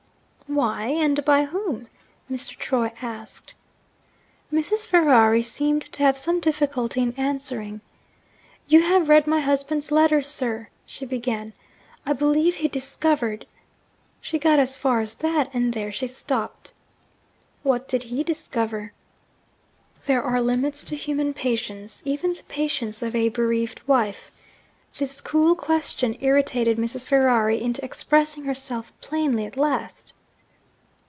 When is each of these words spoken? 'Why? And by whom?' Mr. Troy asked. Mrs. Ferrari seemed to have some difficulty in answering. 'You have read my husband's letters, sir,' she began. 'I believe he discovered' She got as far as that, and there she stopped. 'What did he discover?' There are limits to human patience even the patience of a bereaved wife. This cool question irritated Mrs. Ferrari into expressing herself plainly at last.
'Why? 0.47 0.87
And 0.87 1.23
by 1.23 1.45
whom?' 1.45 1.87
Mr. 2.29 2.57
Troy 2.57 2.91
asked. 3.01 3.55
Mrs. 4.51 4.85
Ferrari 4.85 5.41
seemed 5.43 5.83
to 5.93 6.03
have 6.03 6.17
some 6.17 6.41
difficulty 6.41 7.01
in 7.01 7.13
answering. 7.15 7.79
'You 8.67 8.81
have 8.81 9.07
read 9.07 9.27
my 9.27 9.39
husband's 9.39 9.93
letters, 9.93 10.27
sir,' 10.27 10.67
she 10.85 11.05
began. 11.05 11.53
'I 12.05 12.13
believe 12.13 12.55
he 12.55 12.67
discovered' 12.67 13.45
She 14.21 14.37
got 14.37 14.59
as 14.59 14.75
far 14.75 14.99
as 14.99 15.15
that, 15.15 15.49
and 15.53 15.73
there 15.73 15.89
she 15.89 16.05
stopped. 16.07 16.73
'What 17.63 17.87
did 17.87 18.03
he 18.03 18.21
discover?' 18.21 18.91
There 20.05 20.21
are 20.21 20.41
limits 20.41 20.83
to 20.83 20.97
human 20.97 21.33
patience 21.33 22.01
even 22.03 22.33
the 22.33 22.43
patience 22.49 23.01
of 23.01 23.15
a 23.15 23.29
bereaved 23.29 23.79
wife. 23.87 24.31
This 24.97 25.21
cool 25.21 25.55
question 25.55 26.17
irritated 26.19 26.77
Mrs. 26.77 27.05
Ferrari 27.05 27.61
into 27.61 27.85
expressing 27.85 28.43
herself 28.43 28.91
plainly 28.99 29.45
at 29.45 29.55
last. 29.55 30.11